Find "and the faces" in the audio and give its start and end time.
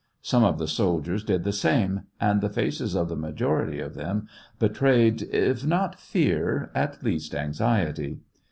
2.19-2.95